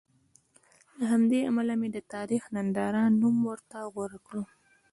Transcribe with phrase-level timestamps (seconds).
[0.97, 4.35] له همدې امله مې د تاریخ ننداره نوم ورته غوره کړ.